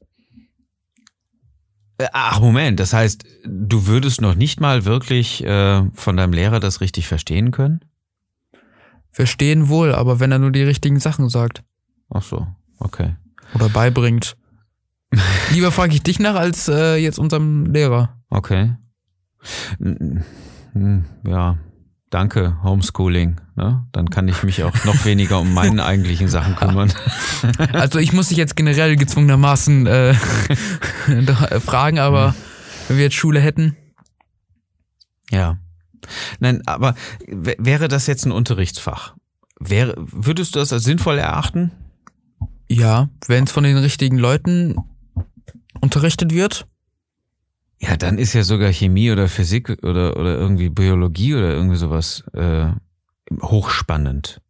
Äh, 1.97 2.09
Ach, 2.13 2.41
Moment, 2.41 2.79
das 2.79 2.93
heißt, 2.93 3.25
du 3.47 3.87
würdest 3.87 4.21
noch 4.21 4.35
nicht 4.35 4.61
mal 4.61 4.85
wirklich 4.85 5.43
äh, 5.43 5.91
von 5.95 6.19
deinem 6.19 6.35
Lehrer 6.35 6.61
das 6.61 6.83
richtig 6.83 7.09
verstehen 7.09 7.51
können? 7.51 7.81
Verstehen 9.11 9.71
wohl, 9.71 9.95
aber 9.95 10.21
wenn 10.21 10.33
er 10.33 10.39
nur 10.39 10.53
die 10.53 10.63
richtigen 10.65 11.01
Sachen 11.01 11.31
sagt. 11.31 11.65
Ach 12.11 12.23
so, 12.23 12.47
okay. 12.79 13.17
Oder 13.55 13.69
beibringt. 13.69 14.37
Lieber 15.53 15.73
frage 15.73 15.95
ich 15.95 16.03
dich 16.03 16.19
nach 16.19 16.35
als 16.35 16.69
äh, 16.69 16.97
jetzt 16.97 17.19
unserem 17.19 17.67
Lehrer. 17.67 18.17
Okay. 18.29 18.75
Ja, 21.25 21.59
danke, 22.11 22.63
Homeschooling. 22.63 23.41
Ne? 23.55 23.87
Dann 23.93 24.11
kann 24.11 24.29
ich 24.29 24.43
mich 24.43 24.63
auch 24.65 24.85
noch 24.85 25.05
weniger 25.05 25.41
um 25.41 25.55
meine 25.55 25.85
eigentlichen 25.85 26.29
Sachen 26.29 26.57
kümmern. 26.57 26.93
Also 27.73 27.99
ich 27.99 28.13
muss 28.13 28.29
dich 28.29 28.39
jetzt 28.39 28.57
generell 28.57 28.97
gezwungenermaßen 28.97 29.87
äh, 29.87 30.11
äh, 30.11 31.61
fragen, 31.61 31.99
aber 31.99 32.35
wenn 32.89 32.97
wir 32.97 33.05
jetzt 33.05 33.15
Schule 33.15 33.41
hätten. 33.41 33.77
Ja. 35.31 35.59
Nein, 36.41 36.63
aber 36.67 36.95
wäre 37.27 37.89
das 37.89 38.07
jetzt 38.07 38.25
ein 38.27 38.33
Unterrichtsfach? 38.33 39.15
Wäre, 39.61 39.95
würdest 39.97 40.55
du 40.55 40.59
das 40.59 40.73
als 40.73 40.85
sinnvoll 40.85 41.19
erachten? 41.19 41.73
Ja, 42.69 43.09
wenn 43.27 43.45
es 43.45 43.53
von 43.53 43.65
den 43.65 43.77
richtigen 43.77 44.19
Leuten 44.19 44.77
unterrichtet 45.81 46.33
wird. 46.33 46.67
Ja, 47.79 47.97
dann 47.97 48.19
ist 48.19 48.33
ja 48.33 48.43
sogar 48.43 48.73
Chemie 48.73 49.11
oder 49.11 49.29
Physik 49.29 49.69
oder, 49.83 50.17
oder 50.17 50.37
irgendwie 50.37 50.71
Biologie 50.71 51.35
oder 51.35 51.53
irgendwie 51.53 51.77
sowas 51.77 52.25
äh, 52.33 52.69
hochspannend. 53.43 54.41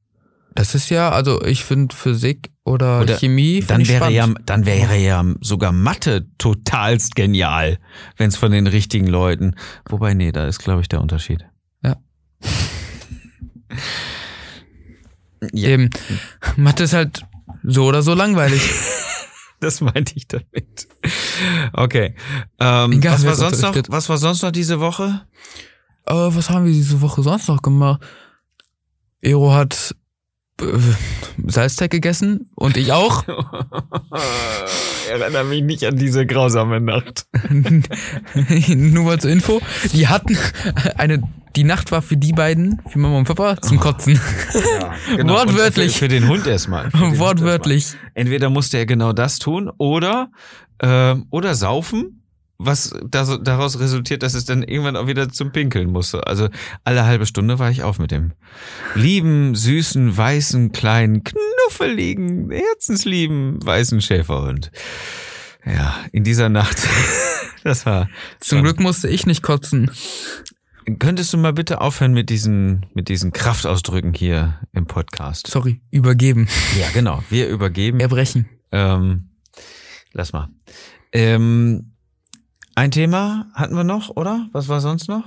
Das 0.55 0.75
ist 0.75 0.89
ja, 0.89 1.11
also 1.11 1.43
ich 1.43 1.65
finde 1.65 1.95
Physik 1.95 2.51
oder, 2.65 3.03
Oder 3.03 3.17
Chemie 3.17 3.63
Dann 3.67 3.87
wäre, 3.87 4.11
ja, 4.11 4.23
spannend. 4.25 4.49
dann 4.49 4.67
wäre 4.67 4.97
ja 4.97 5.25
sogar 5.41 5.71
Mathe 5.73 6.27
totalst 6.39 7.15
genial, 7.15 7.79
wenn 8.17 8.29
es 8.29 8.37
von 8.37 8.51
den 8.51 8.67
richtigen 8.67 9.07
Leuten. 9.07 9.55
Wobei, 9.89 10.15
nee, 10.15 10.33
da 10.33 10.47
ist, 10.47 10.59
glaube 10.59 10.81
ich, 10.81 10.89
der 10.89 11.01
Unterschied. 11.01 11.45
Ja. 11.83 11.97
Ja. 15.53 15.69
Eben. 15.69 15.91
Mathe 16.57 16.85
ist 16.85 16.95
halt 16.95 17.23
so 17.63 17.85
oder 17.85 18.03
so 18.03 18.15
langweilig. 18.15 18.63
Das 19.59 19.81
meinte 19.81 20.13
ich 20.17 20.29
damit. 20.29 20.87
Okay. 21.73 22.15
Ähm, 22.61 22.93
Egal, 22.93 23.15
was, 23.15 23.25
war 23.25 23.35
sonst 23.37 23.63
noch, 23.63 23.75
was 23.89 24.09
war 24.11 24.19
sonst 24.19 24.43
noch 24.43 24.51
diese 24.51 24.81
Woche? 24.81 25.23
Aber 26.05 26.35
was 26.35 26.51
haben 26.51 26.67
wir 26.67 26.73
diese 26.73 27.01
Woche 27.01 27.23
sonst 27.23 27.49
noch 27.49 27.63
gemacht? 27.63 28.03
Ero 29.23 29.55
hat 29.55 29.95
äh, 30.61 30.67
Salzteig 31.47 31.91
gegessen 31.91 32.51
und 32.55 32.77
ich 32.77 32.93
auch. 32.93 33.25
Erinnere 35.11 35.45
mich 35.45 35.63
nicht 35.63 35.85
an 35.85 35.97
diese 35.97 36.27
grausame 36.27 36.81
Nacht. 36.81 37.27
Nur 38.69 39.05
mal 39.05 39.21
zur 39.21 39.31
Info. 39.31 39.61
Die 39.93 40.09
hatten 40.09 40.37
eine, 40.97 41.23
die 41.57 41.65
Nacht 41.65 41.91
war 41.91 42.03
für 42.03 42.17
die 42.17 42.33
beiden, 42.33 42.81
für 42.89 42.99
Mama 42.99 43.19
und 43.19 43.25
Papa, 43.27 43.61
zum 43.61 43.81
Kotzen. 43.81 44.21
Genau. 45.17 45.35
Wortwörtlich. 45.35 45.93
Für, 45.93 46.01
für 46.01 46.09
den 46.09 46.29
Hund 46.29 46.47
erstmal. 46.47 46.91
Den 46.91 47.01
Hund 47.01 47.19
Wortwörtlich. 47.19 47.85
erstmal. 47.85 48.11
Entweder 48.15 48.51
musste 48.51 48.79
er 48.79 48.87
genau 48.87 49.13
das 49.13 49.39
tun 49.39 49.71
oder, 49.79 50.31
ähm, 50.83 51.27
oder 51.31 51.55
saufen, 51.55 52.23
was 52.59 52.93
daraus 53.09 53.79
resultiert, 53.79 54.23
dass 54.23 54.35
es 54.35 54.45
dann 54.45 54.63
irgendwann 54.63 54.97
auch 54.97 55.07
wieder 55.07 55.29
zum 55.29 55.53
Pinkeln 55.53 55.91
musste. 55.91 56.27
Also 56.27 56.49
alle 56.85 57.07
halbe 57.07 57.27
Stunde 57.27 57.59
war 57.59 57.71
ich 57.71 57.83
auf 57.83 57.99
mit 57.99 58.11
dem 58.11 58.33
lieben, 58.95 59.55
süßen, 59.55 60.17
weißen, 60.17 60.73
kleinen, 60.73 61.23
knuffeligen, 61.23 62.51
herzenslieben, 62.51 63.65
weißen 63.65 64.01
Schäferhund. 64.01 64.71
Ja, 65.65 65.97
in 66.13 66.25
dieser 66.25 66.49
Nacht. 66.49 66.79
Das 67.65 67.85
war. 67.85 68.09
Zum 68.39 68.63
Glück 68.63 68.79
musste 68.79 69.09
ich 69.09 69.27
nicht 69.27 69.43
kotzen. 69.43 69.91
Könntest 71.01 71.33
du 71.33 71.39
mal 71.39 71.53
bitte 71.53 71.81
aufhören 71.81 72.13
mit 72.13 72.31
diesen, 72.31 72.87
mit 72.95 73.09
diesen 73.09 73.33
Kraftausdrücken 73.33 74.15
hier 74.15 74.61
im 74.73 74.87
Podcast? 74.87 75.49
Sorry, 75.49 75.81
übergeben. 75.91 76.47
Ja, 76.79 76.87
genau. 76.95 77.25
Wir 77.29 77.49
übergeben. 77.49 77.99
Erbrechen. 77.99 78.49
Ähm, 78.71 79.31
lass 80.13 80.33
mal. 80.33 80.49
Ähm, 81.13 81.93
ein 82.77 82.93
Thema 82.93 83.47
hatten 83.53 83.75
wir 83.75 83.83
noch, 83.83 84.11
oder? 84.11 84.49
Was 84.53 84.69
war 84.69 84.81
sonst 84.81 85.09
noch? 85.09 85.25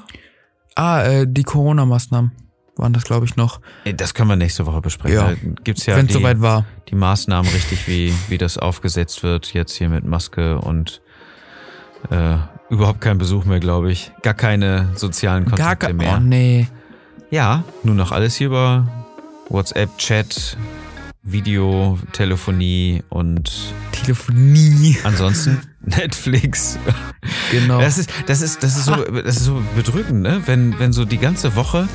Ah, 0.76 1.04
äh, 1.04 1.26
die 1.28 1.43
Corona-Maßnahmen 1.43 2.32
waren 2.78 2.93
das, 2.93 3.04
glaube 3.04 3.26
ich, 3.26 3.36
noch. 3.36 3.60
Das 3.84 4.13
können 4.13 4.30
wir 4.30 4.38
nächste 4.38 4.65
Woche 4.65 4.80
besprechen. 4.80 5.17
Ja. 5.17 5.34
Gibt's 5.65 5.86
ja 5.86 5.98
wenn 5.98 6.06
es 6.06 6.13
die, 6.13 6.19
soweit 6.19 6.39
war. 6.39 6.65
die 6.88 6.95
Maßnahmen 6.95 7.52
richtig, 7.52 7.86
wie, 7.86 8.13
wie 8.30 8.38
das 8.38 8.58
aufgesetzt 8.58 9.24
wird, 9.24 9.54
jetzt 9.54 9.76
hier 9.76 9.89
mit 9.89 10.06
Maske 10.06 10.60
und 10.60 11.02
äh, 12.09 12.38
überhaupt 12.69 13.01
kein 13.01 13.17
Besuch 13.17 13.45
mehr, 13.45 13.59
glaube 13.59 13.91
ich. 13.91 14.12
Gar 14.21 14.33
keine 14.33 14.89
sozialen 14.95 15.43
Gar 15.45 15.51
Kontakte 15.51 15.88
kein. 15.88 15.97
mehr. 15.97 16.15
Oh, 16.17 16.19
nee. 16.19 16.67
Ja, 17.31 17.63
nur 17.83 17.95
noch 17.95 18.12
alles 18.12 18.35
hier 18.35 18.47
über 18.47 18.88
WhatsApp, 19.49 19.97
Chat, 19.97 20.57
Video, 21.23 21.99
Telefonie 22.13 23.03
und 23.09 23.51
Telefonie. 23.91 24.97
ansonsten 25.03 25.62
Netflix. 25.81 26.77
Genau. 27.51 27.79
Das 27.79 27.97
ist, 27.97 28.09
das 28.27 28.41
ist, 28.41 28.63
das 28.63 28.77
ist 28.77 28.85
so, 28.85 28.95
das 28.95 29.38
ist 29.38 29.45
so 29.45 29.62
bedrückend, 29.75 30.21
ne? 30.21 30.41
Wenn, 30.45 30.77
wenn 30.79 30.93
so 30.93 31.05
die 31.05 31.17
ganze 31.17 31.55
Woche 31.55 31.88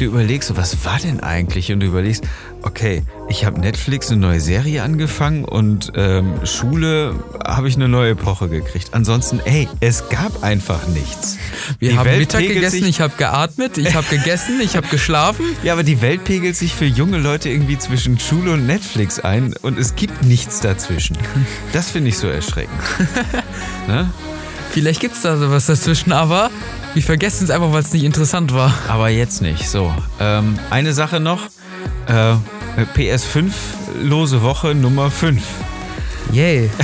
du 0.00 0.06
überlegst, 0.06 0.48
so, 0.48 0.56
was 0.56 0.84
war 0.84 0.98
denn 0.98 1.20
eigentlich? 1.20 1.72
Und 1.72 1.80
du 1.80 1.86
überlegst, 1.86 2.24
okay, 2.62 3.02
ich 3.28 3.44
habe 3.44 3.60
Netflix 3.60 4.10
eine 4.10 4.20
neue 4.20 4.40
Serie 4.40 4.82
angefangen 4.82 5.44
und 5.44 5.92
ähm, 5.94 6.34
Schule 6.44 7.14
habe 7.44 7.68
ich 7.68 7.76
eine 7.76 7.88
neue 7.88 8.12
Epoche 8.12 8.48
gekriegt. 8.48 8.88
Ansonsten, 8.92 9.40
ey, 9.44 9.68
es 9.80 10.08
gab 10.08 10.42
einfach 10.42 10.86
nichts. 10.88 11.36
Wir 11.78 11.90
Die 11.90 11.98
haben 11.98 12.06
Welt 12.06 12.20
Mittag 12.20 12.46
gegessen, 12.46 12.86
ich 12.86 13.00
habe 13.00 13.14
geatmet, 13.16 13.78
ich 13.78 13.94
habe 13.94 14.06
gegessen, 14.08 14.60
ich 14.62 14.76
habe 14.76 14.88
geschlafen. 14.88 15.44
Ja, 15.62 15.74
aber 15.74 15.82
die 15.82 16.00
Welt 16.00 16.24
pegelt 16.24 16.56
sich 16.56 16.74
für 16.74 16.86
junge 16.86 17.18
Leute 17.18 17.50
irgendwie 17.50 17.76
zwischen 17.78 18.18
Schule 18.18 18.52
und 18.52 18.66
Netflix 18.66 19.20
ein 19.20 19.54
und 19.60 19.78
es 19.78 19.94
gibt 19.94 20.24
nichts 20.24 20.60
dazwischen. 20.60 21.18
Das 21.72 21.90
finde 21.90 22.08
ich 22.08 22.18
so 22.18 22.28
erschreckend. 22.28 22.80
ne? 23.88 24.10
Vielleicht 24.70 25.00
gibt's 25.00 25.22
da 25.22 25.36
sowas 25.36 25.66
dazwischen, 25.66 26.12
aber 26.12 26.50
wir 26.94 27.02
vergessen 27.02 27.44
es 27.44 27.50
einfach, 27.50 27.72
weil 27.72 27.82
es 27.82 27.92
nicht 27.92 28.04
interessant 28.04 28.52
war. 28.54 28.72
Aber 28.88 29.08
jetzt 29.08 29.42
nicht. 29.42 29.68
So, 29.68 29.92
ähm, 30.18 30.58
eine 30.70 30.92
Sache 30.92 31.20
noch. 31.20 31.42
Äh, 32.06 32.34
PS5 32.94 33.52
lose 34.02 34.42
Woche 34.42 34.74
Nummer 34.74 35.10
5. 35.10 35.42
Yay. 36.32 36.70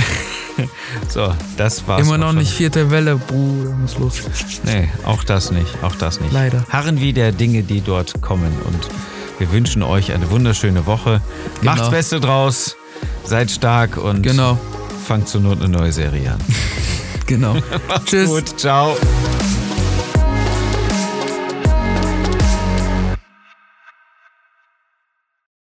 So, 1.07 1.31
das 1.55 1.87
war's. 1.87 2.01
Immer 2.01 2.17
noch 2.17 2.33
nicht 2.33 2.51
vierte 2.51 2.89
Welle, 2.89 3.15
Bruder, 3.17 3.75
muss 3.75 3.97
los. 3.99 4.15
Nee, 4.63 4.89
auch 5.05 5.23
das 5.23 5.51
nicht. 5.51 5.83
Auch 5.83 5.95
das 5.95 6.19
nicht. 6.19 6.33
Leider. 6.33 6.65
Harren 6.69 6.99
wir 6.99 7.13
der 7.13 7.31
Dinge, 7.31 7.61
die 7.61 7.81
dort 7.81 8.21
kommen. 8.23 8.51
Und 8.65 8.89
wir 9.37 9.51
wünschen 9.51 9.83
euch 9.83 10.11
eine 10.13 10.31
wunderschöne 10.31 10.87
Woche. 10.87 11.21
Genau. 11.61 11.75
Macht's 11.75 11.91
Beste 11.91 12.19
draus. 12.19 12.75
Seid 13.23 13.51
stark 13.51 13.97
und 13.97 14.23
Genau, 14.23 14.57
fangt 15.05 15.27
zur 15.27 15.41
Not 15.41 15.61
eine 15.61 15.69
neue 15.69 15.91
Serie 15.91 16.31
an. 16.31 16.39
genau. 17.27 17.55
Tschüss. 18.05 18.27
Gut, 18.27 18.59
ciao. 18.59 18.97